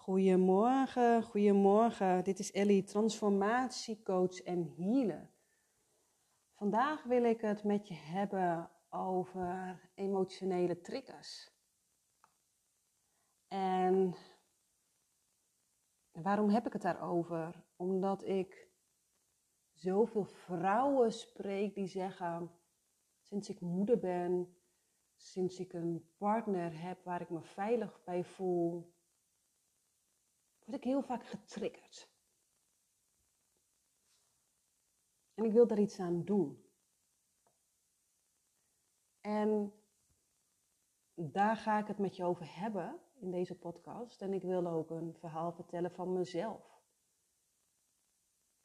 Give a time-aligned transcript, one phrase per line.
[0.00, 2.24] Goedemorgen, goedemorgen.
[2.24, 5.30] Dit is Ellie, transformatiecoach en healer.
[6.54, 11.50] Vandaag wil ik het met je hebben over emotionele triggers.
[13.48, 14.14] En
[16.12, 17.64] waarom heb ik het daarover?
[17.76, 18.68] Omdat ik
[19.72, 22.50] zoveel vrouwen spreek die zeggen:
[23.20, 24.56] sinds ik moeder ben,
[25.16, 28.98] sinds ik een partner heb waar ik me veilig bij voel,
[30.70, 32.08] word ik heel vaak getriggerd.
[35.34, 36.64] En ik wil daar iets aan doen.
[39.20, 39.72] En
[41.14, 44.22] daar ga ik het met je over hebben in deze podcast.
[44.22, 46.82] En ik wil ook een verhaal vertellen van mezelf.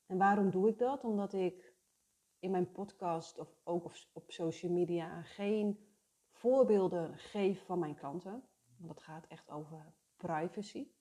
[0.06, 1.04] En waarom doe ik dat?
[1.04, 1.74] Omdat ik
[2.40, 5.96] in mijn podcast of ook op social media geen
[6.32, 8.44] voorbeelden geef van mijn klanten.
[8.78, 10.95] Want dat gaat echt over privacy.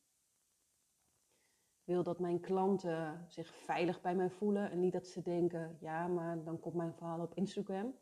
[1.84, 6.06] Wil dat mijn klanten zich veilig bij mij voelen en niet dat ze denken, ja,
[6.06, 7.98] maar dan komt mijn verhaal op Instagram.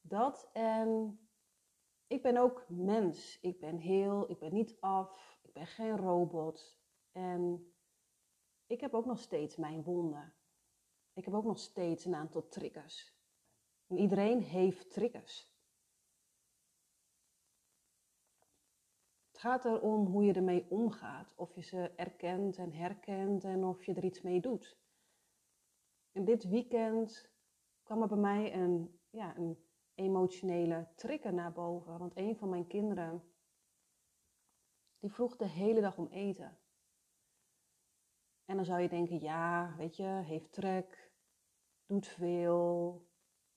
[0.00, 1.18] Dat en
[2.06, 3.38] ik ben ook mens.
[3.40, 6.78] Ik ben heel, ik ben niet af, ik ben geen robot.
[7.12, 7.72] En
[8.66, 10.34] ik heb ook nog steeds mijn wonden.
[11.12, 13.14] Ik heb ook nog steeds een aantal triggers.
[13.86, 15.53] En iedereen heeft triggers.
[19.44, 21.34] Gaat erom hoe je ermee omgaat.
[21.36, 24.78] Of je ze erkent en herkent en of je er iets mee doet.
[26.12, 27.30] En dit weekend
[27.82, 29.58] kwam er bij mij een, ja, een
[29.94, 31.98] emotionele trigger naar boven.
[31.98, 33.22] Want een van mijn kinderen,
[34.98, 36.58] die vroeg de hele dag om eten.
[38.44, 41.12] En dan zou je denken, ja, weet je, heeft trek,
[41.86, 43.02] doet veel,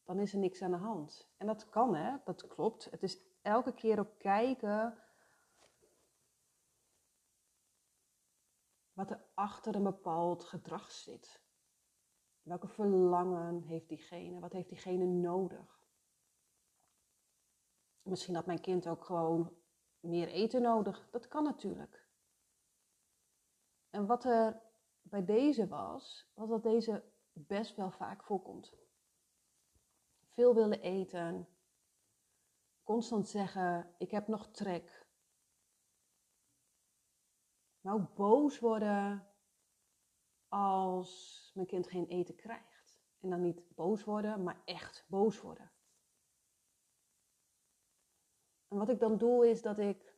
[0.04, 1.30] dan is er niks aan de hand.
[1.38, 2.92] En dat kan, hè, dat klopt.
[2.92, 5.06] Het is elke keer ook kijken
[8.98, 11.42] wat er achter een bepaald gedrag zit.
[12.42, 14.40] Welke verlangen heeft diegene?
[14.40, 15.82] Wat heeft diegene nodig?
[18.02, 19.58] Misschien had mijn kind ook gewoon
[20.00, 21.10] meer eten nodig.
[21.12, 22.08] Dat kan natuurlijk.
[23.90, 24.62] En wat er
[25.02, 27.04] bij deze was, was dat deze
[27.34, 28.74] best wel vaak voorkomt.
[30.28, 31.48] Veel willen eten,
[32.84, 35.07] constant zeggen: Ik heb nog trek.
[37.82, 39.28] Ook boos worden
[40.48, 43.00] als mijn kind geen eten krijgt.
[43.20, 45.72] En dan niet boos worden, maar echt boos worden.
[48.68, 50.16] En wat ik dan doe is dat ik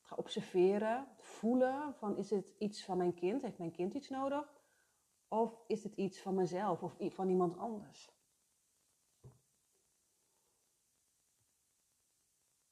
[0.00, 4.58] ga observeren, voelen van is het iets van mijn kind, heeft mijn kind iets nodig?
[5.28, 8.18] Of is het iets van mezelf of van iemand anders?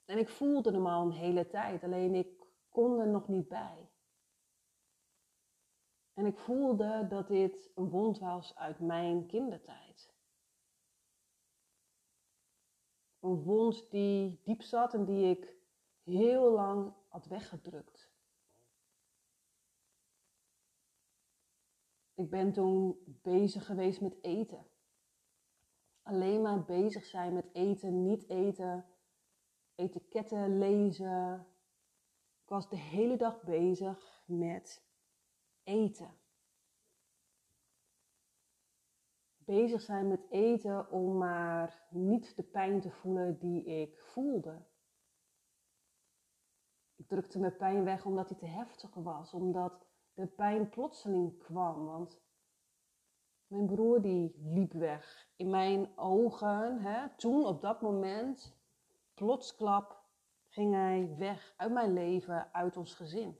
[0.04, 2.37] En ik voelde hem al een hele tijd, alleen ik
[2.68, 3.90] kon er nog niet bij.
[6.14, 10.14] En ik voelde dat dit een wond was uit mijn kindertijd.
[13.20, 15.56] Een wond die diep zat en die ik
[16.02, 18.10] heel lang had weggedrukt.
[22.14, 24.66] Ik ben toen bezig geweest met eten.
[26.02, 28.86] Alleen maar bezig zijn met eten, niet eten,
[29.74, 31.46] etiketten lezen.
[32.48, 34.84] Ik was de hele dag bezig met
[35.62, 36.18] eten.
[39.36, 44.66] Bezig zijn met eten om maar niet de pijn te voelen die ik voelde.
[46.96, 51.84] Ik drukte mijn pijn weg omdat die te heftig was, omdat de pijn plotseling kwam.
[51.84, 52.20] Want
[53.46, 55.30] mijn broer die liep weg.
[55.36, 58.56] In mijn ogen, hè, toen op dat moment,
[59.14, 59.97] plotsklap,
[60.58, 63.38] ging hij weg uit mijn leven, uit ons gezin.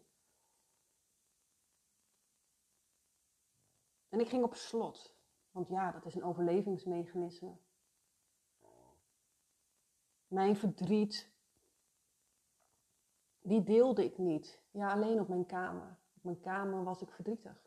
[4.08, 5.16] En ik ging op slot,
[5.50, 7.56] want ja, dat is een overlevingsmechanisme.
[10.26, 11.32] Mijn verdriet,
[13.40, 14.62] die deelde ik niet.
[14.70, 15.98] Ja, alleen op mijn kamer.
[16.16, 17.66] Op mijn kamer was ik verdrietig.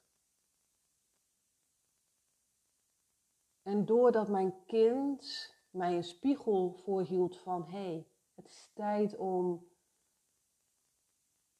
[3.61, 8.10] En doordat mijn kind mij een spiegel voorhield van hé, hey,
[8.41, 9.69] het is tijd om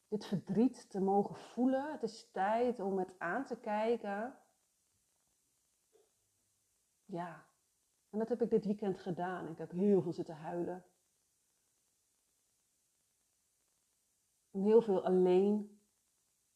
[0.07, 1.91] dit verdriet te mogen voelen.
[1.91, 4.39] Het is tijd om het aan te kijken.
[7.05, 7.45] Ja,
[8.09, 9.47] en dat heb ik dit weekend gedaan.
[9.47, 10.85] Ik heb heel veel zitten huilen.
[14.51, 15.81] En heel veel alleen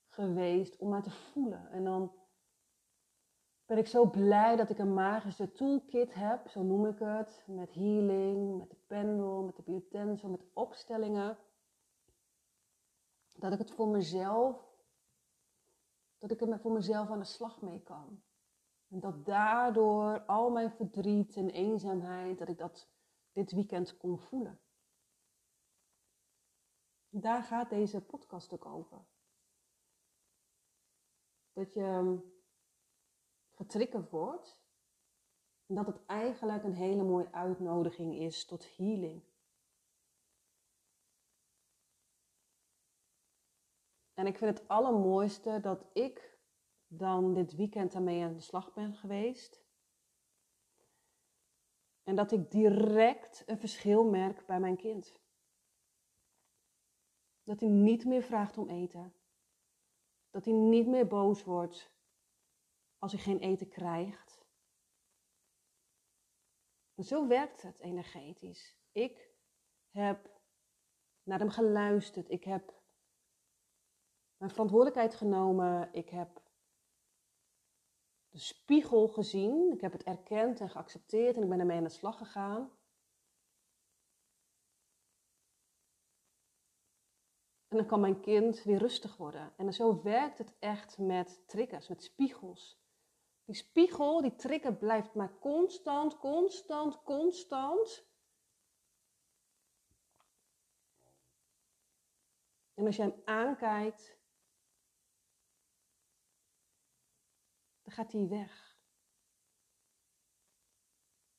[0.07, 1.69] geweest om maar te voelen.
[1.71, 2.24] En dan
[3.65, 7.73] ben ik zo blij dat ik een magische toolkit heb, zo noem ik het, met
[7.73, 11.37] healing, met de pendel, met de biotensel, met opstellingen.
[13.35, 14.73] dat ik het voor mezelf,
[16.17, 18.23] dat ik er voor mezelf aan de slag mee kan.
[18.89, 22.89] En dat daardoor al mijn verdriet en eenzaamheid, dat ik dat
[23.31, 24.59] dit weekend kon voelen.
[27.09, 29.05] Daar gaat deze podcast ook over.
[31.53, 32.19] Dat je
[33.55, 34.63] getriggerd wordt
[35.65, 39.23] dat het eigenlijk een hele mooie uitnodiging is tot healing.
[44.13, 46.39] En ik vind het allermooiste dat ik
[46.87, 49.63] dan dit weekend daarmee aan de slag ben geweest.
[52.03, 55.19] En dat ik direct een verschil merk bij mijn kind.
[57.43, 59.13] Dat hij niet meer vraagt om eten.
[60.29, 61.94] Dat hij niet meer boos wordt
[63.05, 64.45] als hij geen eten krijgt.
[66.97, 68.77] Zo werkt het energetisch.
[68.91, 69.29] Ik
[69.89, 70.39] heb
[71.23, 72.29] naar hem geluisterd.
[72.29, 72.73] Ik heb
[74.37, 75.93] mijn verantwoordelijkheid genomen.
[75.93, 76.41] Ik heb
[78.29, 79.71] de spiegel gezien.
[79.71, 82.71] Ik heb het erkend en geaccepteerd en ik ben ermee aan de slag gegaan.
[87.67, 89.53] En dan kan mijn kind weer rustig worden.
[89.57, 92.83] En zo werkt het echt met triggers, met spiegels.
[93.45, 98.05] Die spiegel, die trigger blijft maar constant, constant, constant.
[102.73, 104.17] En als je hem aankijkt,
[107.81, 108.77] dan gaat hij weg.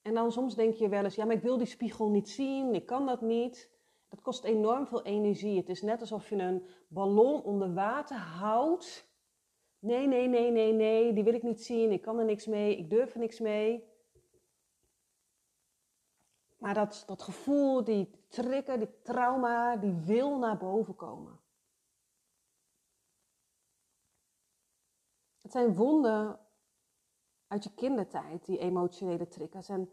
[0.03, 2.75] En dan soms denk je wel eens, ja, maar ik wil die spiegel niet zien,
[2.75, 3.75] ik kan dat niet.
[4.09, 5.57] Dat kost enorm veel energie.
[5.57, 9.09] Het is net alsof je een ballon onder water houdt.
[9.87, 12.77] Nee, nee, nee, nee, nee, die wil ik niet zien, ik kan er niks mee,
[12.77, 13.85] ik durf er niks mee.
[16.59, 21.41] Maar dat, dat gevoel, die trigger, die trauma, die wil naar boven komen.
[25.43, 26.41] Het zijn wonden
[27.47, 29.69] uit je kindertijd, die emotionele triggers.
[29.69, 29.93] En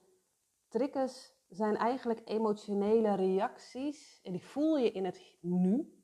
[0.67, 6.03] triggers zijn eigenlijk emotionele reacties en die voel je in het nu.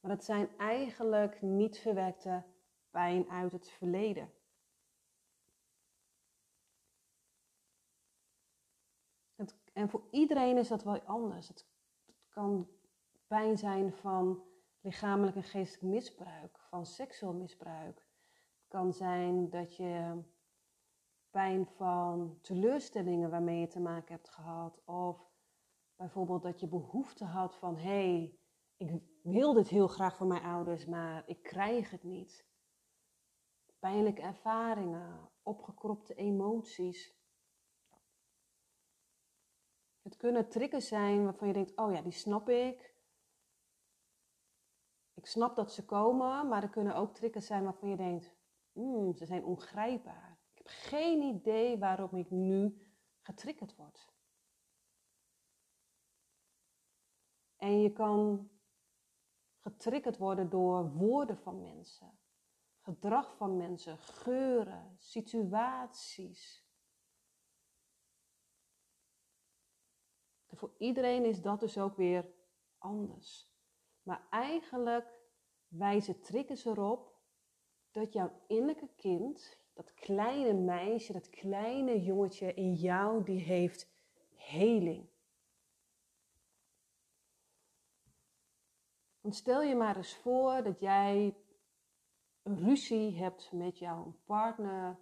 [0.00, 2.52] Maar dat zijn eigenlijk niet verwerkte
[2.94, 4.32] pijn uit het verleden.
[9.34, 11.48] Het, en voor iedereen is dat wel anders.
[11.48, 11.66] Het,
[12.28, 12.68] kan
[13.26, 14.42] pijn zijn van
[14.80, 18.06] lichamelijk en geestelijk misbruik, van seksueel misbruik.
[18.58, 20.22] Het kan zijn dat je
[21.30, 24.84] pijn van teleurstellingen waarmee je te maken hebt gehad.
[24.84, 25.30] Of
[25.96, 28.38] bijvoorbeeld dat je behoefte had van hé, hey,
[28.76, 32.52] ik wil dit heel graag van mijn ouders, maar ik krijg het niet.
[33.84, 37.14] Pijnlijke ervaringen, opgekropte emoties.
[40.02, 42.94] Het kunnen triggers zijn waarvan je denkt, oh ja, die snap ik.
[45.14, 48.34] Ik snap dat ze komen, maar er kunnen ook triggers zijn waarvan je denkt,
[48.72, 50.34] mm, ze zijn ongrijpbaar
[50.64, 52.78] heb geen idee waarom ik nu
[53.20, 54.12] getriggerd word.
[57.56, 58.50] En je kan
[59.60, 62.18] getriggerd worden door woorden van mensen,
[62.84, 66.64] gedrag van mensen, geuren, situaties.
[70.46, 72.32] En voor iedereen is dat dus ook weer
[72.78, 73.52] anders.
[74.02, 75.20] Maar eigenlijk
[75.68, 77.14] wijzen triggers erop
[77.90, 83.92] dat jouw innerlijke kind, dat kleine meisje, dat kleine jongetje in jou, die heeft
[84.34, 85.08] heling.
[89.20, 91.36] Want stel je maar eens voor dat jij
[92.44, 94.98] ruzie hebt met jouw partner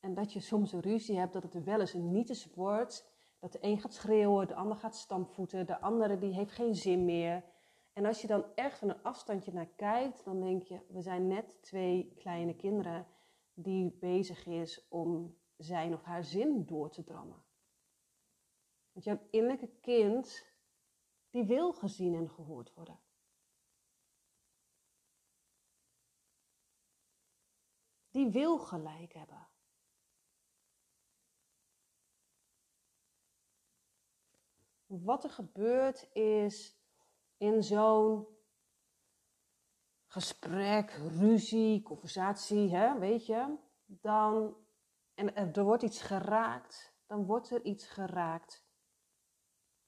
[0.00, 3.52] en dat je soms een ruzie hebt, dat het wel eens een nietes wordt, dat
[3.52, 7.44] de een gaat schreeuwen, de ander gaat stampvoeten, de andere die heeft geen zin meer.
[7.92, 11.26] En als je dan echt van een afstandje naar kijkt, dan denk je, we zijn
[11.26, 13.06] net twee kleine kinderen
[13.54, 17.42] die bezig is om zijn of haar zin door te drammen.
[18.92, 20.46] Want jouw innerlijke kind,
[21.30, 22.98] die wil gezien en gehoord worden.
[28.18, 29.48] Die wil gelijk hebben.
[34.86, 36.78] Wat er gebeurt is
[37.36, 38.26] in zo'n
[40.06, 44.56] gesprek, ruzie, conversatie, hè, weet je, dan,
[45.14, 48.66] en er wordt iets geraakt, dan wordt er iets geraakt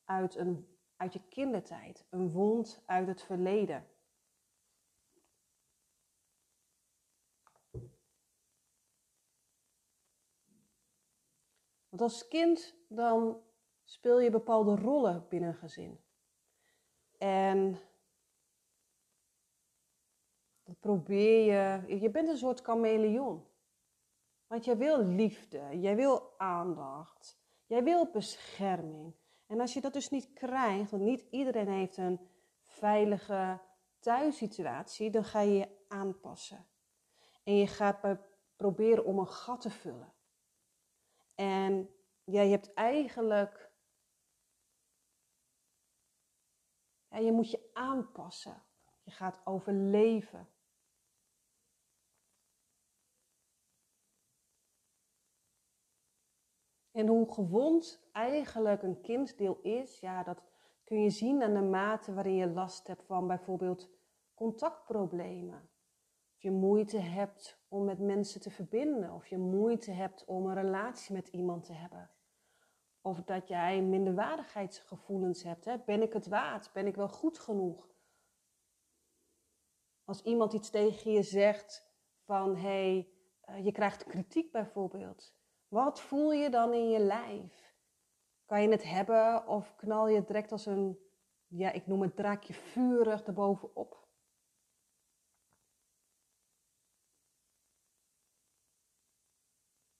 [0.04, 3.88] uit, een, uit je kindertijd, een wond uit het verleden.
[11.90, 13.42] Want als kind dan
[13.84, 16.00] speel je bepaalde rollen binnen een gezin.
[17.18, 17.80] En
[20.80, 23.46] probeer je, je bent een soort chameleon.
[24.46, 29.14] Want jij wil liefde, jij wil aandacht, jij wil bescherming.
[29.46, 32.20] En als je dat dus niet krijgt, want niet iedereen heeft een
[32.62, 33.60] veilige
[33.98, 36.66] thuissituatie, dan ga je je aanpassen.
[37.44, 38.18] En je gaat
[38.56, 40.12] proberen om een gat te vullen.
[41.40, 41.90] En
[42.24, 43.72] ja, je hebt eigenlijk.
[47.08, 48.62] Ja, je moet je aanpassen.
[49.02, 50.48] Je gaat overleven.
[56.90, 60.42] En hoe gewond eigenlijk een kinddeel is, ja, dat
[60.84, 63.90] kun je zien aan de mate waarin je last hebt van bijvoorbeeld
[64.34, 65.70] contactproblemen.
[66.34, 70.54] Of je moeite hebt om met mensen te verbinden, of je moeite hebt om een
[70.54, 72.10] relatie met iemand te hebben.
[73.00, 75.64] Of dat jij minderwaardigheidsgevoelens hebt.
[75.64, 75.78] Hè?
[75.78, 76.72] Ben ik het waard?
[76.72, 77.88] Ben ik wel goed genoeg?
[80.04, 81.88] Als iemand iets tegen je zegt
[82.24, 83.08] van hé, hey,
[83.40, 85.34] eh, je krijgt kritiek bijvoorbeeld.
[85.68, 87.74] Wat voel je dan in je lijf?
[88.46, 90.98] Kan je het hebben of knal je direct als een,
[91.46, 94.00] ja, ik noem het draakje vurig erbovenop?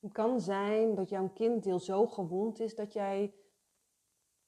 [0.11, 3.33] kan zijn dat jouw kinddeel zo gewond is dat jij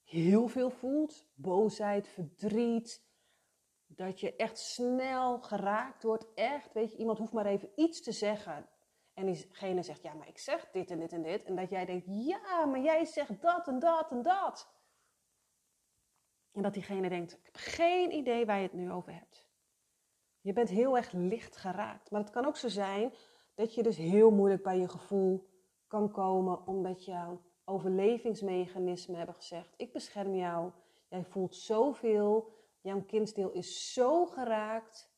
[0.04, 1.26] heel veel voelt.
[1.34, 3.02] Boosheid, verdriet.
[3.86, 6.34] Dat je echt snel geraakt wordt.
[6.34, 8.68] Echt, weet je, iemand hoeft maar even iets te zeggen.
[9.14, 11.44] En diegene zegt, ja, maar ik zeg dit en dit en dit.
[11.44, 14.72] En dat jij denkt, ja, maar jij zegt dat en dat en dat.
[16.52, 19.48] En dat diegene denkt, ik heb geen idee waar je het nu over hebt.
[20.40, 22.10] Je bent heel erg licht geraakt.
[22.10, 23.12] Maar het kan ook zo zijn
[23.54, 25.53] dat je dus heel moeilijk bij je gevoel
[25.94, 30.72] kan komen omdat jouw overlevingsmechanismen hebben gezegd: ik bescherm jou.
[31.08, 32.52] Jij voelt zoveel.
[32.80, 35.12] Jouw kindsdeel is zo geraakt.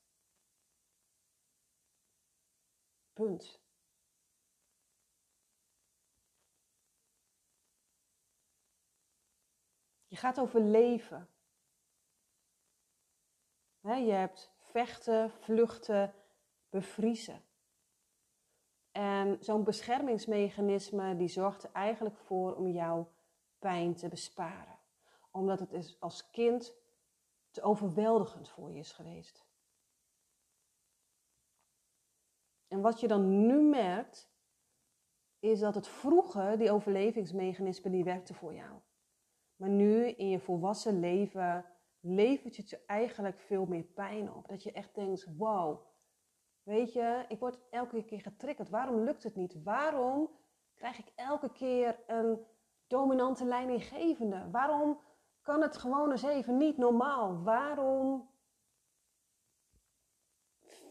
[3.12, 3.60] Punt.
[10.06, 11.28] Je gaat overleven.
[13.80, 16.14] je hebt vechten, vluchten,
[16.68, 17.45] bevriezen.
[18.96, 23.12] En zo'n beschermingsmechanisme die zorgt er eigenlijk voor om jouw
[23.58, 24.78] pijn te besparen.
[25.30, 26.74] Omdat het is als kind
[27.50, 29.44] te overweldigend voor je is geweest.
[32.68, 34.30] En wat je dan nu merkt,
[35.38, 38.80] is dat het vroeger, die overlevingsmechanismen, die werkten voor jou.
[39.56, 41.64] Maar nu in je volwassen leven
[42.00, 44.48] levert het je eigenlijk veel meer pijn op.
[44.48, 45.86] Dat je echt denkt, wow,
[46.66, 48.68] weet je, ik word elke keer getriggerd.
[48.68, 49.62] Waarom lukt het niet?
[49.62, 50.30] Waarom
[50.74, 52.46] krijg ik elke keer een
[52.86, 54.50] dominante leidinggevende?
[54.50, 55.00] Waarom
[55.42, 57.42] kan het gewoon eens even niet normaal?
[57.42, 58.30] Waarom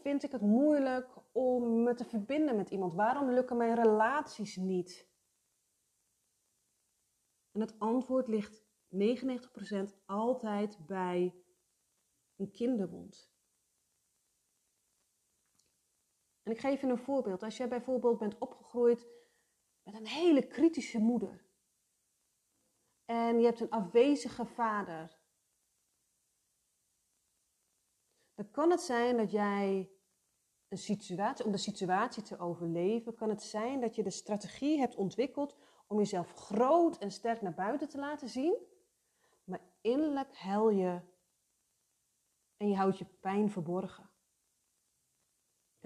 [0.02, 2.94] vind ik het moeilijk om me te verbinden met iemand?
[2.94, 5.08] Waarom lukken mijn relaties niet?
[7.52, 11.34] En het antwoord ligt 99% altijd bij
[12.36, 13.35] een kinderwond.
[16.46, 17.42] En ik geef je een voorbeeld.
[17.42, 19.06] Als jij bijvoorbeeld bent opgegroeid
[19.82, 21.44] met een hele kritische moeder.
[23.04, 25.18] En je hebt een afwezige vader.
[28.34, 29.90] Dan kan het zijn dat jij
[30.68, 34.96] een situatie, om de situatie te overleven, kan het zijn dat je de strategie hebt
[34.96, 38.56] ontwikkeld om jezelf groot en sterk naar buiten te laten zien.
[39.44, 41.00] Maar innerlijk huil je
[42.56, 44.15] en je houdt je pijn verborgen.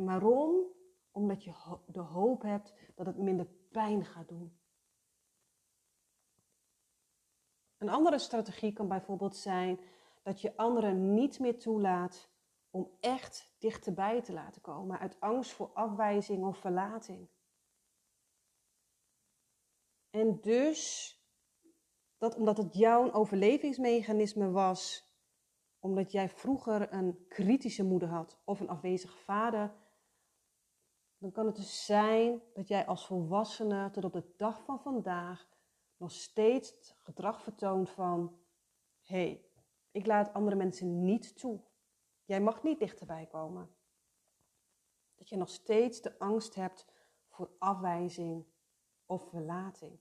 [0.00, 0.66] En waarom?
[1.10, 4.58] Omdat je de hoop hebt dat het minder pijn gaat doen.
[7.78, 9.80] Een andere strategie kan bijvoorbeeld zijn
[10.22, 12.30] dat je anderen niet meer toelaat
[12.70, 17.28] om echt dichterbij te laten komen uit angst voor afwijzing of verlating.
[20.10, 21.14] En dus,
[22.18, 25.08] dat omdat het jouw overlevingsmechanisme was,
[25.78, 29.88] omdat jij vroeger een kritische moeder had of een afwezige vader,
[31.20, 35.48] dan kan het dus zijn dat jij als volwassene tot op de dag van vandaag
[35.96, 38.38] nog steeds het gedrag vertoont van:
[39.02, 39.44] hé, hey,
[39.90, 41.60] ik laat andere mensen niet toe.
[42.24, 43.74] Jij mag niet dichterbij komen.
[45.14, 46.86] Dat je nog steeds de angst hebt
[47.28, 48.46] voor afwijzing
[49.06, 49.98] of verlating.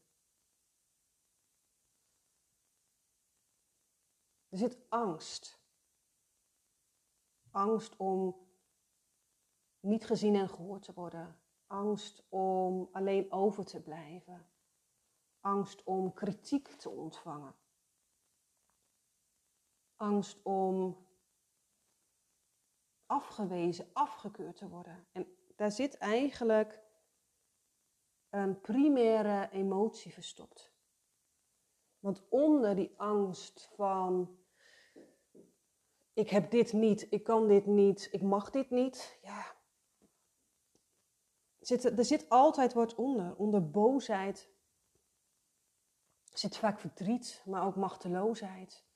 [4.49, 5.59] Er zit angst.
[7.51, 8.48] Angst om
[9.79, 11.39] niet gezien en gehoord te worden.
[11.67, 14.49] Angst om alleen over te blijven.
[15.39, 17.55] Angst om kritiek te ontvangen.
[19.95, 21.07] Angst om
[23.05, 25.07] afgewezen, afgekeurd te worden.
[25.11, 26.81] En daar zit eigenlijk
[28.29, 30.73] een primaire emotie verstopt.
[31.99, 34.37] Want onder die angst van
[36.13, 39.57] ik heb dit niet, ik kan dit niet, ik mag dit niet, ja.
[41.59, 43.35] Zit, er zit altijd wat onder.
[43.35, 44.49] Onder boosheid
[46.33, 48.87] zit vaak verdriet, maar ook machteloosheid.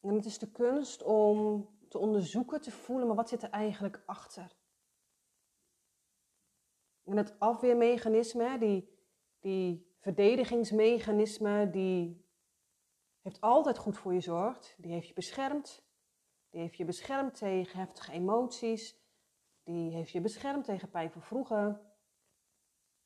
[0.00, 4.02] En het is de kunst om te onderzoeken, te voelen, maar wat zit er eigenlijk
[4.06, 4.56] achter?
[7.04, 8.88] En het afweermechanisme, die,
[9.40, 12.25] die verdedigingsmechanisme, die
[13.26, 14.74] heeft altijd goed voor je zorgd.
[14.78, 15.84] Die heeft je beschermd.
[16.50, 18.96] Die heeft je beschermd tegen heftige emoties.
[19.62, 21.80] Die heeft je beschermd tegen pijn van vroeger.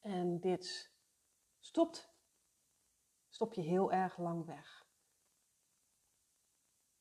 [0.01, 0.93] En dit
[1.61, 2.15] stopt.
[3.29, 4.89] Stop je heel erg lang weg.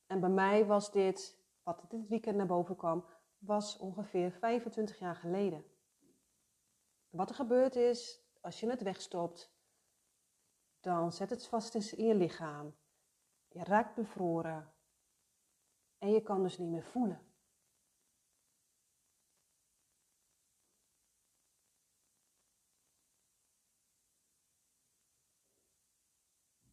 [0.05, 3.05] En bij mij was dit, wat dit weekend naar boven kwam,
[3.37, 5.65] was ongeveer 25 jaar geleden.
[7.09, 9.53] Wat er gebeurt is, als je het wegstopt,
[10.79, 12.75] dan zet het vast in je lichaam.
[13.49, 14.73] Je raakt bevroren.
[15.97, 17.27] En je kan dus niet meer voelen.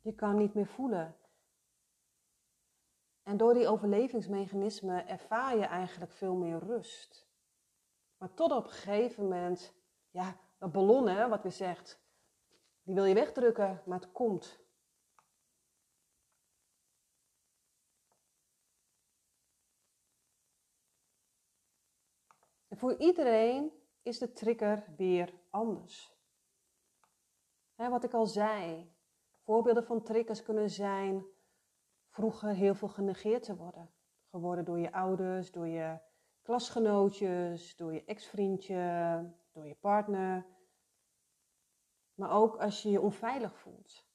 [0.00, 1.16] Je kan niet meer voelen.
[3.22, 7.28] En door die overlevingsmechanismen ervaar je eigenlijk veel meer rust.
[8.16, 9.74] Maar tot op een gegeven moment,
[10.10, 12.00] ja, dat ballon, hè, wat weer zegt,
[12.82, 14.65] die wil je wegdrukken, maar het komt.
[22.76, 26.14] Voor iedereen is de trigger weer anders.
[27.76, 28.92] wat ik al zei,
[29.42, 31.24] voorbeelden van triggers kunnen zijn
[32.08, 33.90] vroeger heel veel genegeerd te worden.
[34.30, 35.98] Geworden door je ouders, door je
[36.42, 40.46] klasgenootjes, door je ex-vriendje, door je partner.
[42.14, 44.06] Maar ook als je je onveilig voelt.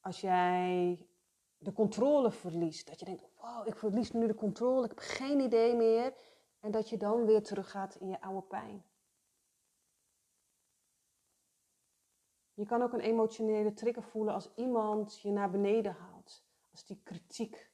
[0.00, 1.08] Als jij
[1.60, 2.86] de controle verliest.
[2.86, 6.14] Dat je denkt, wow, ik verlies nu de controle, ik heb geen idee meer.
[6.60, 8.84] En dat je dan weer teruggaat in je oude pijn.
[12.54, 16.44] Je kan ook een emotionele trigger voelen als iemand je naar beneden haalt.
[16.70, 17.72] Als die kritiek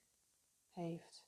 [0.72, 1.26] heeft.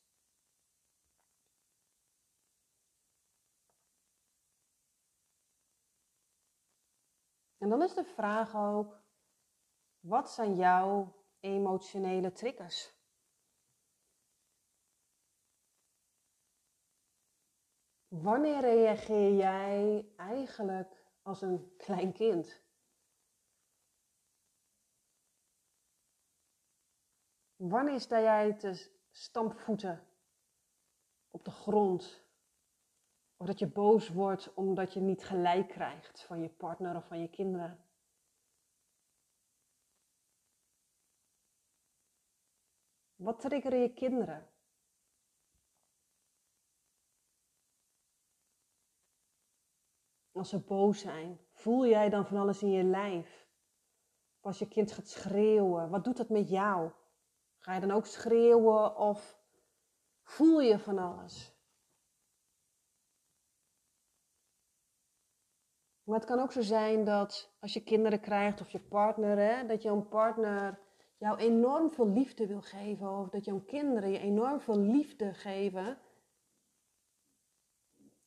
[7.59, 9.03] En dan is de vraag ook,
[10.01, 12.98] wat zijn jouw emotionele triggers?
[18.09, 22.61] Wanneer reageer jij eigenlijk als een klein kind?
[27.57, 30.07] Wanneer sta jij te stampvoeten
[31.31, 32.27] op de grond?
[33.37, 37.21] Of dat je boos wordt omdat je niet gelijk krijgt van je partner of van
[37.21, 37.85] je kinderen?
[43.17, 44.58] Wat triggeren je kinderen?
[50.39, 53.47] Als ze boos zijn, voel jij dan van alles in je lijf?
[54.41, 56.91] Als je kind gaat schreeuwen, wat doet dat met jou?
[57.59, 59.39] Ga je dan ook schreeuwen of
[60.23, 61.57] voel je van alles?
[66.03, 69.67] Maar het kan ook zo zijn dat als je kinderen krijgt of je partner, hè,
[69.67, 70.79] dat jouw partner
[71.17, 73.19] jou enorm veel liefde wil geven.
[73.19, 75.99] Of dat jouw kinderen je enorm veel liefde geven.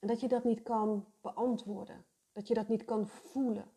[0.02, 2.06] En dat je dat niet kan beantwoorden.
[2.32, 3.72] Dat je dat niet kan voelen.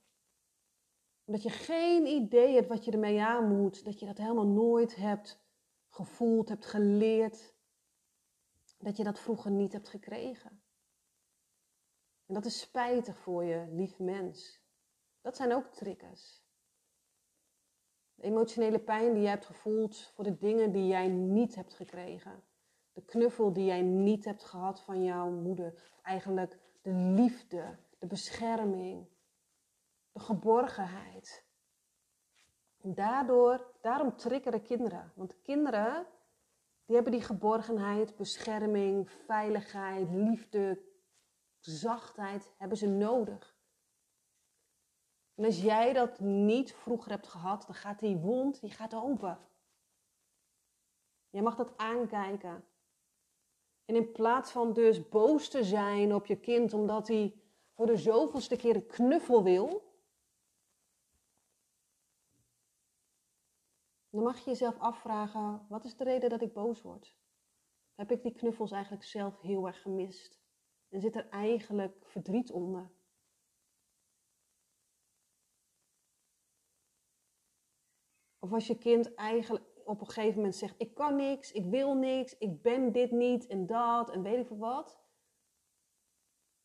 [1.24, 3.84] Omdat je geen idee hebt wat je ermee aan moet.
[3.84, 5.42] Dat je dat helemaal nooit hebt
[5.88, 7.54] gevoeld, hebt geleerd.
[8.78, 10.62] Dat je dat vroeger niet hebt gekregen.
[12.26, 14.62] En dat is spijtig voor je, lief mens.
[15.20, 16.42] Dat zijn ook triggers.
[18.14, 22.44] De emotionele pijn die je hebt gevoeld voor de dingen die jij niet hebt gekregen.
[22.94, 25.92] De knuffel die jij niet hebt gehad van jouw moeder.
[26.02, 29.08] Eigenlijk de liefde, de bescherming,
[30.12, 31.44] de geborgenheid.
[32.80, 35.12] En daardoor, daarom triggeren kinderen.
[35.14, 36.06] Want kinderen,
[36.84, 40.82] die hebben die geborgenheid, bescherming, veiligheid, liefde,
[41.58, 43.56] zachtheid, hebben ze nodig.
[45.34, 49.38] En als jij dat niet vroeger hebt gehad, dan gaat die wond, die gaat open.
[51.30, 52.64] Jij mag dat aankijken.
[53.84, 57.34] En in plaats van dus boos te zijn op je kind omdat hij
[57.72, 59.84] voor de zoveelste keer een knuffel wil,
[64.14, 67.16] Dan mag je jezelf afvragen, wat is de reden dat ik boos word?
[67.94, 70.40] Heb ik die knuffels eigenlijk zelf heel erg gemist?
[70.88, 72.90] En zit er eigenlijk verdriet onder?
[78.38, 81.94] Of als je kind eigenlijk op een gegeven moment zegt: Ik kan niks, ik wil
[81.94, 85.00] niks, ik ben dit niet en dat en weet ik veel wat.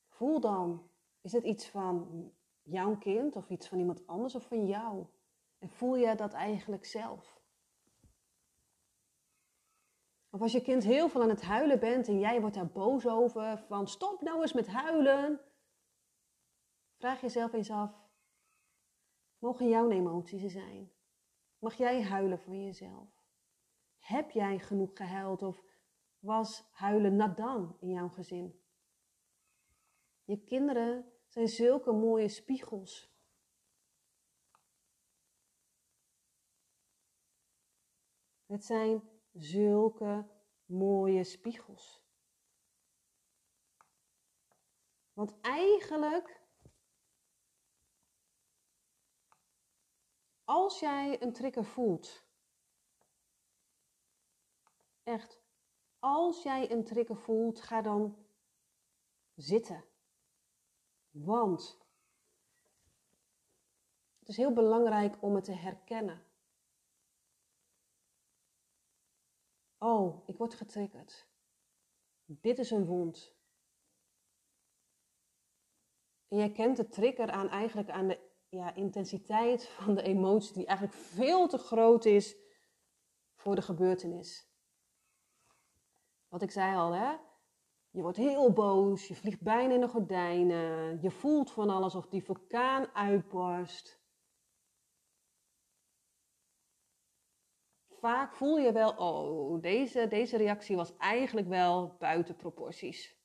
[0.07, 0.89] Voel dan:
[1.21, 2.31] is het iets van
[2.63, 5.05] jouw kind of iets van iemand anders of van jou?
[5.59, 7.41] En voel je dat eigenlijk zelf?
[10.31, 13.07] Of als je kind heel veel aan het huilen bent en jij wordt daar boos
[13.07, 15.39] over, van stop nou eens met huilen.
[16.97, 17.91] Vraag jezelf eens af,
[19.37, 20.91] mogen jouw emoties er zijn?
[21.59, 23.23] Mag jij huilen voor jezelf?
[23.99, 25.63] Heb jij genoeg gehuild of
[26.19, 28.63] was huilen nadan in jouw gezin?
[30.23, 33.09] Je kinderen zijn zulke mooie spiegels.
[38.45, 40.27] Het zijn zulke
[40.65, 42.03] mooie spiegels.
[45.13, 46.38] Want eigenlijk,
[50.49, 52.23] als jij een trigger voelt,
[55.03, 55.41] echt,
[55.99, 58.25] als jij een trigger voelt, ga dan
[59.35, 59.85] zitten.
[61.09, 61.77] Want
[64.19, 66.25] het is heel belangrijk om het te herkennen.
[69.77, 71.27] Oh, ik word getriggerd.
[72.25, 73.35] Dit is een wond.
[76.27, 80.65] En jij kent de trigger aan eigenlijk aan de ja, intensiteit van de emotie die
[80.65, 82.37] eigenlijk veel te groot is
[83.35, 84.47] voor de gebeurtenis.
[86.27, 87.15] Wat ik zei al, hè?
[87.91, 92.07] Je wordt heel boos, je vliegt bijna in de gordijnen, je voelt van alles of
[92.07, 93.99] die vulkaan uitbarst.
[97.99, 103.18] vaak voel je wel, oh, deze, deze reactie was eigenlijk wel buiten proporties.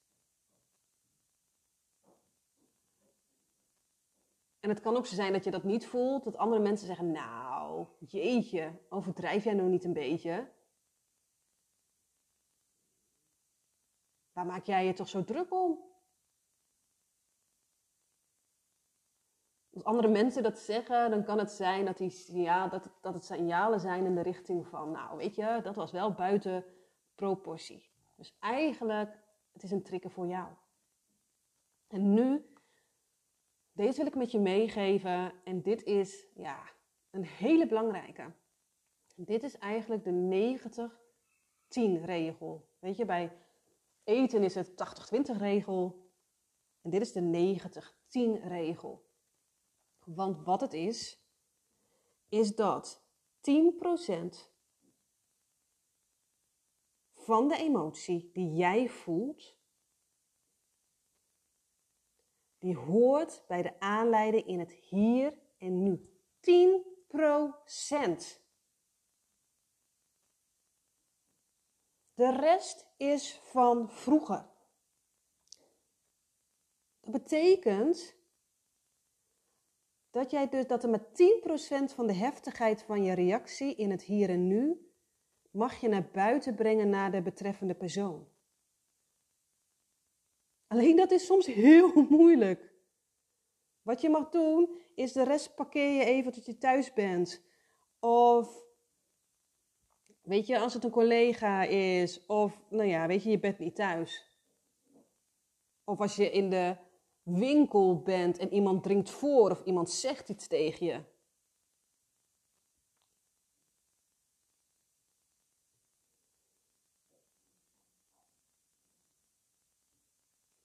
[4.65, 7.13] En het kan ook zo zijn dat je dat niet voelt, dat andere mensen zeggen,
[7.13, 10.51] nou, jeetje, overdrijf jij nou niet een beetje?
[14.33, 15.79] Waar maak jij je toch zo druk om?
[19.75, 23.25] als andere mensen dat zeggen, dan kan het zijn dat, die, ja, dat, dat het
[23.25, 26.65] signalen zijn in de richting van, nou weet je, dat was wel buiten
[27.15, 27.91] proportie.
[28.17, 29.19] Dus eigenlijk,
[29.53, 30.49] het is een trigger voor jou.
[31.87, 32.54] En nu,
[33.75, 36.73] deze wil ik met je meegeven en dit is, ja,
[37.11, 38.33] een hele belangrijke.
[39.17, 40.89] Dit is eigenlijk de
[42.01, 42.69] 90-10 regel.
[42.79, 43.37] Weet je, bij
[44.05, 44.71] eten is het
[45.35, 46.09] 80-20 regel
[46.83, 47.59] en dit is de
[48.41, 49.05] 90-10 regel.
[50.05, 51.19] Want wat het is,
[52.29, 53.03] is dat
[53.41, 54.53] 10%
[57.15, 59.57] van de emotie die jij voelt,
[62.65, 66.09] die hoort bij de aanleiding in het hier en nu.
[66.41, 66.51] 10%.
[72.15, 74.47] De rest is van vroeger.
[77.01, 78.17] Dat betekent
[80.11, 81.07] dat, jij dus, dat er met
[81.91, 84.93] 10% van de heftigheid van je reactie in het hier en nu
[85.51, 88.34] mag je naar buiten brengen naar de betreffende persoon.
[90.75, 92.73] Alleen dat is soms heel moeilijk.
[93.83, 97.43] Wat je mag doen, is de rest parkeer je even tot je thuis bent.
[98.01, 98.65] Of,
[100.23, 102.27] weet je, als het een collega is.
[102.27, 104.37] Of, nou ja, weet je, je bent niet thuis.
[105.85, 106.77] Of als je in de
[107.23, 111.01] winkel bent en iemand drinkt voor of iemand zegt iets tegen je.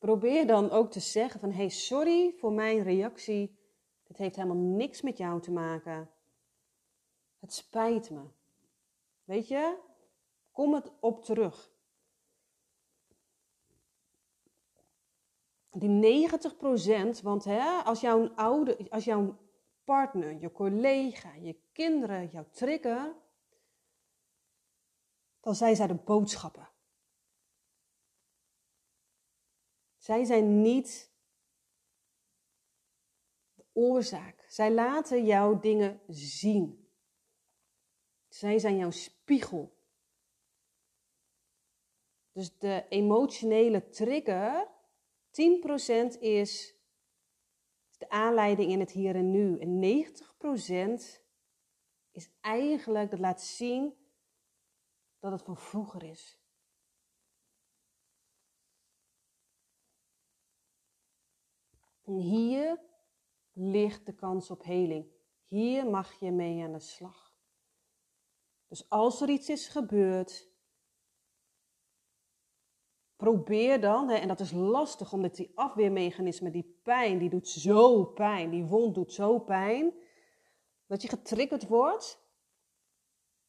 [0.10, 3.58] Probeer dan ook te zeggen van hey, sorry voor mijn reactie.
[4.04, 6.10] Dit heeft helemaal niks met jou te maken.
[7.40, 8.22] Het spijt me.
[9.24, 9.78] Weet je?
[10.52, 11.72] Kom het op terug.
[15.72, 16.28] die
[17.20, 19.38] 90%, want hè, als, jouw oude, als jouw
[19.84, 23.16] partner, je collega, je kinderen jouw trigger,
[25.40, 26.70] dan zijn zij de boodschappen.
[30.10, 31.12] Zij zijn niet
[33.54, 34.46] de oorzaak.
[34.48, 36.90] Zij laten jou dingen zien.
[38.28, 39.78] Zij zijn jouw spiegel.
[42.32, 44.68] Dus de emotionele trigger
[46.16, 46.76] 10% is
[47.98, 49.60] de aanleiding in het hier en nu.
[49.60, 50.06] En
[50.90, 51.22] 90%
[52.12, 53.94] is eigenlijk, dat laat zien
[55.20, 56.39] dat het van vroeger is.
[62.10, 62.80] En hier
[63.54, 65.12] ligt de kans op heling.
[65.48, 67.34] Hier mag je mee aan de slag.
[68.68, 70.50] Dus als er iets is gebeurd,
[73.16, 78.06] probeer dan, hè, en dat is lastig omdat die afweermechanisme, die pijn, die doet zo
[78.06, 79.94] pijn, die wond doet zo pijn,
[80.86, 82.20] dat je getriggerd wordt,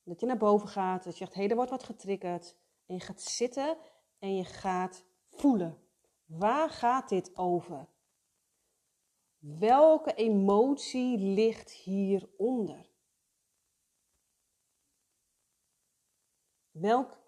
[0.03, 2.95] dat je naar boven gaat, dat je zegt, hé, hey, er wordt wat getriggerd, en
[2.95, 3.77] je gaat zitten
[4.19, 5.79] en je gaat voelen.
[6.25, 7.89] Waar gaat dit over?
[9.41, 12.89] Welke emotie ligt hieronder?
[16.71, 17.19] Welk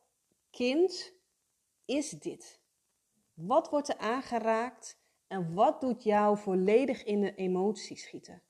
[0.50, 1.14] kind
[1.84, 2.60] is dit?
[3.34, 8.42] Wat wordt er aangeraakt en wat doet jou volledig in de emotie schieten?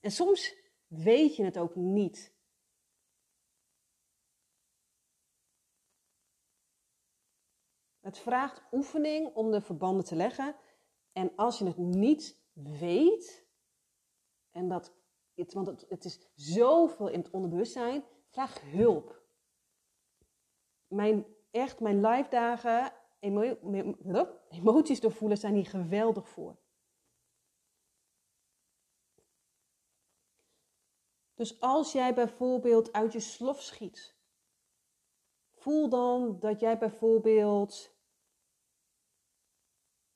[0.00, 0.54] En soms
[0.86, 2.32] weet je het ook niet.
[8.00, 10.56] Het vraagt oefening om de verbanden te leggen.
[11.12, 13.46] En als je het niet weet,
[14.50, 14.94] en dat,
[15.34, 19.22] want het, het is zoveel in het onderbewustzijn, vraag hulp.
[20.86, 23.40] Mijn, echt, mijn live dagen, emo,
[24.48, 26.62] emoties doorvoelen, zijn hier geweldig voor.
[31.34, 34.16] Dus als jij bijvoorbeeld uit je slof schiet,
[35.52, 37.96] voel dan dat jij bijvoorbeeld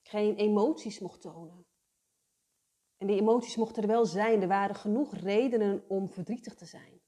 [0.03, 1.67] geen emoties mocht tonen.
[2.99, 4.43] En die emoties mochten er wel zijn.
[4.43, 7.01] Er waren genoeg redenen om verdrietig te zijn.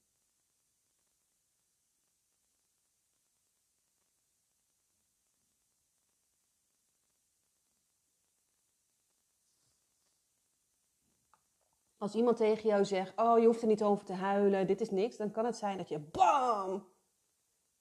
[12.00, 14.90] Als iemand tegen jou zegt: Oh, je hoeft er niet over te huilen, dit is
[14.90, 16.68] niks, dan kan het zijn dat je BAM!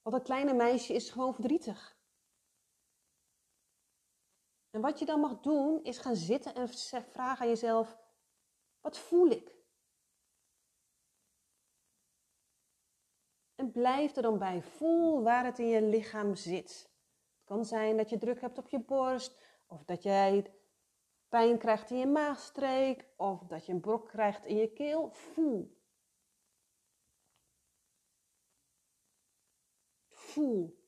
[0.02, 1.99] Want dat kleine meisje is gewoon verdrietig.
[4.70, 6.68] En wat je dan mag doen, is gaan zitten en
[7.10, 7.98] vragen aan jezelf:
[8.80, 9.58] wat voel ik?
[13.54, 14.62] En blijf er dan bij.
[14.62, 16.90] Voel waar het in je lichaam zit.
[17.36, 20.54] Het kan zijn dat je druk hebt op je borst, of dat jij
[21.28, 25.10] pijn krijgt in je maagstreek, of dat je een brok krijgt in je keel.
[25.10, 25.78] Voel.
[30.08, 30.79] Voel.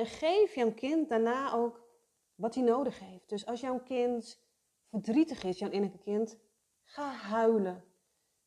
[0.00, 1.86] En geef jouw kind daarna ook
[2.34, 3.28] wat hij nodig heeft.
[3.28, 4.42] Dus als jouw kind
[4.90, 6.38] verdrietig is, jouw innerlijke kind,
[6.82, 7.84] ga huilen.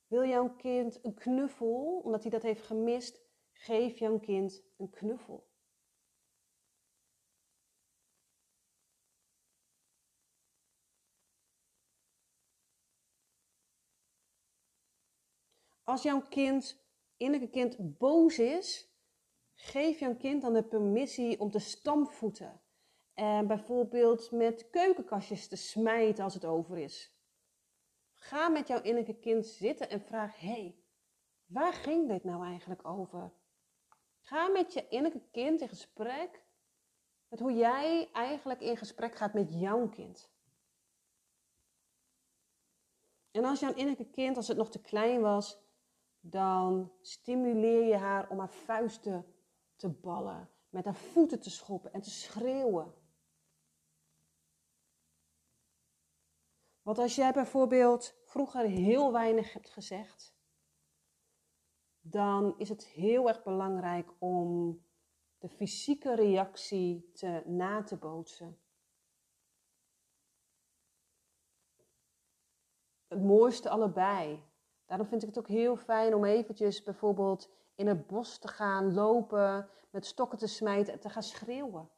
[0.07, 5.47] Wil jouw kind een knuffel, omdat hij dat heeft gemist, geef jouw kind een knuffel.
[15.83, 16.85] Als jouw kind,
[17.17, 18.92] innerlijke kind, boos is,
[19.63, 22.61] geef jouw kind dan de permissie om te stampvoeten.
[23.13, 27.13] En bijvoorbeeld met keukenkastjes te smijten als het over is.
[28.13, 30.75] Ga met jouw innerlijke kind zitten en vraag: hé, hey,
[31.45, 33.33] waar ging dit nou eigenlijk over?
[34.19, 36.45] Ga met je innerlijke kind in gesprek
[37.27, 40.31] met hoe jij eigenlijk in gesprek gaat met jouw kind.
[43.31, 45.59] En als jouw innerlijke kind, als het nog te klein was,
[46.19, 49.32] dan stimuleer je haar om haar vuisten
[49.83, 52.93] te ballen, met haar voeten te schoppen en te schreeuwen.
[56.81, 60.35] Want als jij bijvoorbeeld vroeger heel weinig hebt gezegd,
[62.01, 64.81] dan is het heel erg belangrijk om
[65.37, 68.57] de fysieke reactie te, na te bootsen.
[73.07, 74.43] Het mooiste allebei.
[74.85, 78.93] Daarom vind ik het ook heel fijn om eventjes bijvoorbeeld in het bos te gaan
[78.93, 81.89] lopen, met stokken te smijten en te gaan schreeuwen.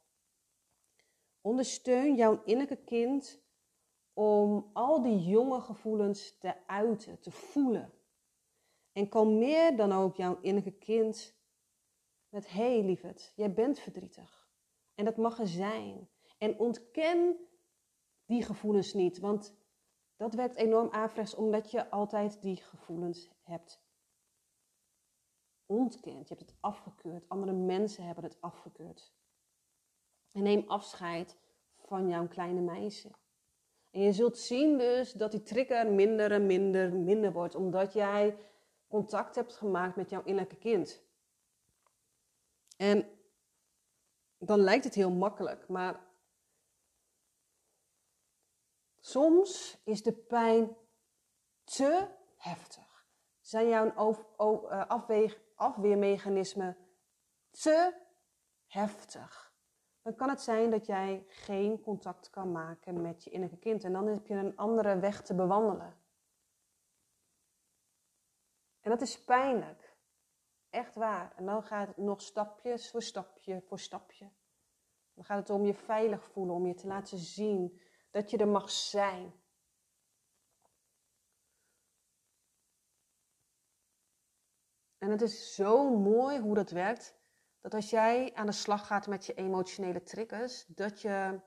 [1.40, 3.40] Ondersteun jouw innerlijke kind
[4.12, 7.92] om al die jonge gevoelens te uiten, te voelen.
[8.92, 11.34] En kalmeer dan ook jouw innerlijke kind
[12.28, 14.48] met: hé hey, lieverd, jij bent verdrietig.
[14.94, 16.08] En dat mag er zijn.
[16.38, 17.36] En ontken
[18.24, 19.54] die gevoelens niet, want
[20.16, 23.85] dat werkt enorm averechts omdat je altijd die gevoelens hebt
[25.66, 26.28] ontkend.
[26.28, 27.28] Je hebt het afgekeurd.
[27.28, 29.12] Andere mensen hebben het afgekeurd.
[30.32, 31.36] En neem afscheid
[31.76, 33.10] van jouw kleine meisje.
[33.90, 38.38] En je zult zien dus dat die trigger minder en minder, minder wordt, omdat jij
[38.88, 41.04] contact hebt gemaakt met jouw innerlijke kind.
[42.76, 43.08] En
[44.38, 46.00] dan lijkt het heel makkelijk, maar
[49.00, 50.76] soms is de pijn
[51.64, 53.06] te heftig,
[53.40, 56.76] Zijn jouw uh, afweeg, afweermechanismen
[57.50, 57.94] te
[58.66, 59.54] heftig?
[60.02, 63.84] Dan kan het zijn dat jij geen contact kan maken met je innerlijke kind.
[63.84, 65.96] En dan heb je een andere weg te bewandelen.
[68.80, 69.96] En dat is pijnlijk.
[70.70, 71.32] Echt waar.
[71.36, 74.30] En dan gaat het nog stapjes voor stapje voor stapje.
[75.14, 78.48] Dan gaat het om je veilig voelen, om je te laten zien dat je er
[78.48, 79.32] mag zijn.
[85.06, 87.16] En het is zo mooi hoe dat werkt,
[87.60, 91.40] dat als jij aan de slag gaat met je emotionele triggers, dat je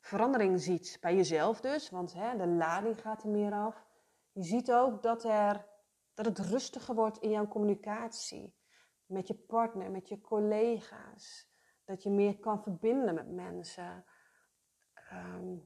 [0.00, 3.86] verandering ziet bij jezelf dus, want hè, de lading gaat er meer af.
[4.32, 5.66] Je ziet ook dat, er,
[6.14, 8.54] dat het rustiger wordt in jouw communicatie
[9.06, 11.48] met je partner, met je collega's.
[11.84, 14.04] Dat je meer kan verbinden met mensen.
[15.12, 15.62] Um,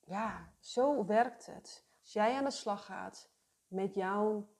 [0.00, 1.86] ja, zo werkt het.
[2.00, 3.30] Als jij aan de slag gaat
[3.66, 4.58] met jouw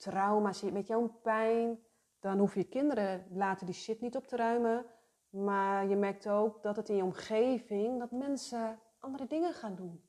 [0.00, 1.84] trauma's, met jouw pijn,
[2.20, 4.86] dan hoef je kinderen later die shit niet op te ruimen.
[5.28, 10.08] Maar je merkt ook dat het in je omgeving, dat mensen andere dingen gaan doen.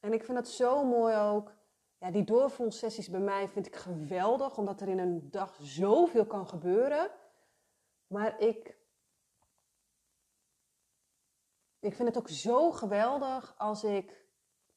[0.00, 1.54] En ik vind het zo mooi ook.
[1.98, 6.48] Ja, die doorvoelsessies bij mij vind ik geweldig, omdat er in een dag zoveel kan
[6.48, 7.10] gebeuren.
[8.06, 8.80] Maar ik
[11.78, 14.21] ik vind het ook zo geweldig als ik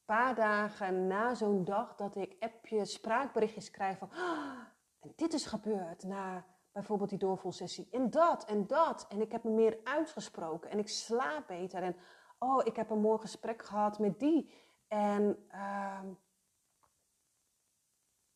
[0.06, 4.60] paar dagen na zo'n dag dat ik appjes, spraakberichtjes krijg van ah,
[5.00, 7.88] en dit is gebeurd na bijvoorbeeld die doorvoelsessie.
[7.90, 9.06] En dat en dat.
[9.08, 10.70] En ik heb me meer uitgesproken.
[10.70, 11.82] En ik slaap beter.
[11.82, 11.96] En
[12.38, 14.54] oh ik heb een mooi gesprek gehad met die.
[14.88, 16.00] En uh,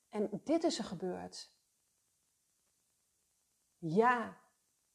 [0.08, 1.52] en dit is er gebeurd.
[3.78, 4.36] Ja,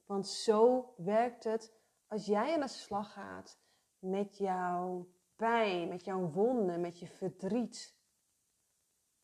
[0.06, 1.74] want zo werkt het.
[2.08, 3.60] Als jij aan de slag gaat
[4.00, 7.96] met jouw pijn, met jouw wonden, met je verdriet.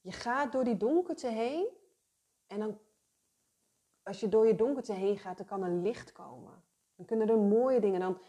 [0.01, 1.67] Je gaat door die donkerte heen
[2.47, 2.79] en dan,
[4.03, 6.63] als je door je donkerte heen gaat, dan kan er licht komen.
[6.95, 8.21] Dan kunnen er mooie dingen, dan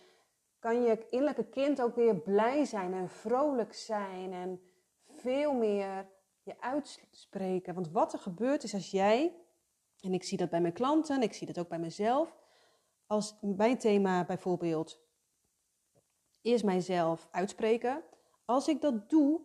[0.59, 4.63] kan je innerlijke kind ook weer blij zijn en vrolijk zijn en
[5.05, 6.11] veel meer
[6.43, 7.75] je uitspreken.
[7.75, 9.37] Want wat er gebeurt is als jij,
[10.01, 12.37] en ik zie dat bij mijn klanten, ik zie dat ook bij mezelf,
[13.07, 15.01] als mijn thema bijvoorbeeld
[16.43, 18.05] eerst mijzelf uitspreken.
[18.45, 19.41] Als ik dat doe,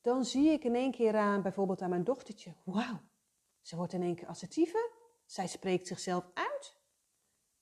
[0.00, 3.00] dan zie ik in één keer aan, bijvoorbeeld aan mijn dochtertje, wauw,
[3.60, 4.90] ze wordt in één keer assertiever.
[5.24, 6.78] Zij spreekt zichzelf uit.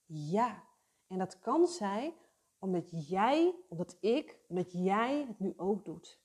[0.05, 0.65] Ja,
[1.07, 2.15] en dat kan zijn
[2.59, 6.21] omdat jij, omdat ik, omdat jij het nu ook doet.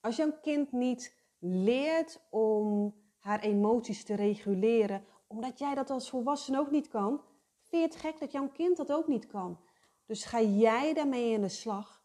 [0.00, 6.58] Als jouw kind niet leert om haar emoties te reguleren, omdat jij dat als volwassene
[6.58, 7.24] ook niet kan,
[7.62, 9.60] vind je het gek dat jouw kind dat ook niet kan.
[10.06, 12.04] Dus ga jij daarmee in de slag,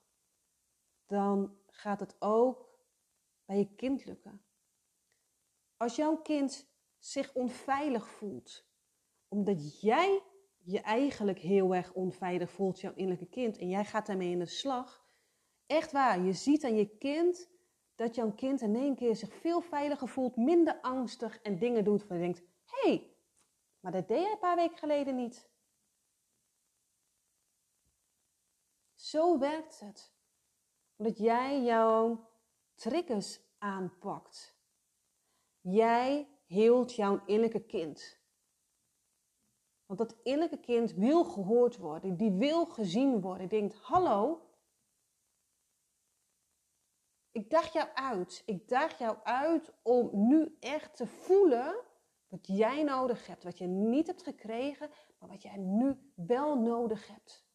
[1.06, 2.70] dan gaat het ook
[3.46, 4.42] bij je kind lukken.
[5.78, 8.66] Als jouw kind zich onveilig voelt,
[9.28, 10.22] omdat jij
[10.64, 14.46] je eigenlijk heel erg onveilig voelt, jouw innerlijke kind, en jij gaat daarmee in de
[14.46, 15.06] slag,
[15.66, 17.50] echt waar, je ziet aan je kind
[17.96, 22.08] dat jouw kind in één keer zich veel veiliger voelt, minder angstig en dingen doet
[22.08, 23.17] waar je denkt, hé, hey,
[23.88, 25.50] maar dat deed jij een paar weken geleden niet.
[28.94, 30.14] Zo werkt het.
[30.96, 32.30] Omdat jij jouw
[32.76, 34.56] triggers aanpakt.
[35.62, 38.20] Jij hield jouw innerlijke kind.
[39.86, 43.50] Want dat innerlijke kind wil gehoord worden, die wil gezien worden.
[43.50, 44.50] Die denkt, hallo,
[47.32, 48.44] ik daag jou uit.
[48.46, 51.86] Ik daag jou uit om nu echt te voelen
[52.28, 57.08] wat jij nodig hebt, wat je niet hebt gekregen, maar wat jij nu wel nodig
[57.08, 57.46] hebt.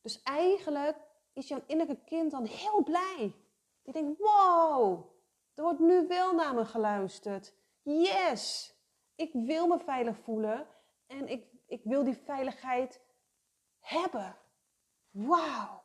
[0.00, 0.96] Dus eigenlijk
[1.32, 3.34] is jouw innerlijke kind dan heel blij.
[3.82, 5.10] Die denkt, wow,
[5.54, 7.54] er wordt nu wel naar me geluisterd.
[7.82, 8.74] Yes,
[9.14, 10.68] ik wil me veilig voelen
[11.06, 13.00] en ik, ik wil die veiligheid
[13.78, 14.36] hebben.
[15.10, 15.82] Wauw.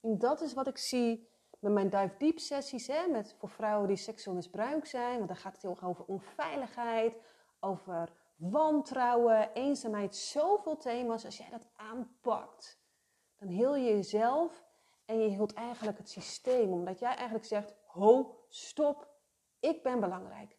[0.00, 1.27] En dat is wat ik zie
[1.58, 5.16] met mijn dive deep sessies, hè, met, voor vrouwen die seksueel misbruikt zijn.
[5.16, 7.16] Want dan gaat het heel erg over onveiligheid,
[7.60, 10.16] over wantrouwen, eenzaamheid.
[10.16, 11.24] Zoveel thema's.
[11.24, 12.80] Als jij dat aanpakt,
[13.36, 14.64] dan heel je jezelf
[15.04, 16.72] en je hield eigenlijk het systeem.
[16.72, 19.08] Omdat jij eigenlijk zegt, ho, stop,
[19.60, 20.58] ik ben belangrijk.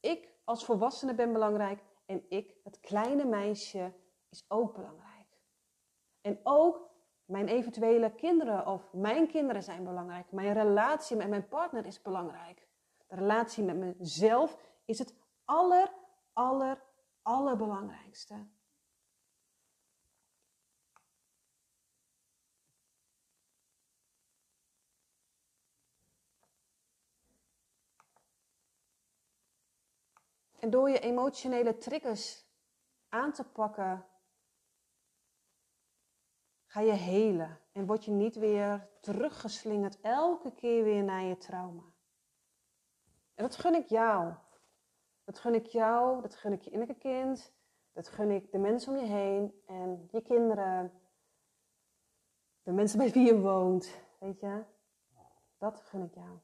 [0.00, 3.92] Ik als volwassene ben belangrijk en ik, het kleine meisje,
[4.30, 5.40] is ook belangrijk.
[6.20, 6.85] En ook
[7.26, 10.32] mijn eventuele kinderen of mijn kinderen zijn belangrijk.
[10.32, 12.68] Mijn relatie met mijn partner is belangrijk.
[13.06, 15.14] De relatie met mezelf is het
[15.44, 15.92] aller,
[16.32, 16.82] aller,
[17.22, 18.46] allerbelangrijkste.
[30.58, 32.44] En door je emotionele triggers
[33.08, 34.06] aan te pakken,
[36.76, 41.82] ga je helen en word je niet weer teruggeslingerd elke keer weer naar je trauma.
[43.34, 44.34] En dat gun ik jou.
[45.24, 47.54] Dat gun ik jou, dat gun ik je innerlijke kind,
[47.92, 50.92] dat gun ik de mensen om je heen en je kinderen,
[52.62, 54.64] de mensen bij wie je woont, weet je.
[55.58, 56.38] Dat gun ik jou.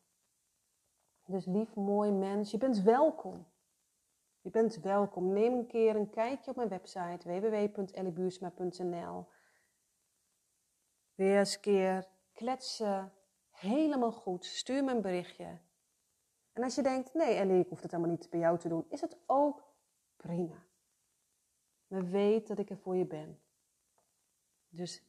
[1.26, 3.46] Dus lief, mooi mens, je bent welkom.
[4.40, 5.32] Je bent welkom.
[5.32, 9.26] Neem een keer een kijkje op mijn website www.elliebuursma.nl.
[11.22, 13.12] Weer eens een keer kletsen.
[13.50, 14.44] Helemaal goed.
[14.44, 15.58] Stuur me een berichtje.
[16.52, 18.84] En als je denkt, nee Ellie, ik hoef het helemaal niet bij jou te doen,
[18.88, 19.64] is het ook
[20.16, 20.66] prima.
[21.86, 23.40] Maar weet dat ik er voor je ben.
[24.68, 25.02] Dus,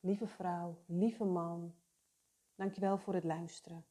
[0.00, 1.74] lieve vrouw, lieve man,
[2.54, 3.86] dankjewel voor het luisteren.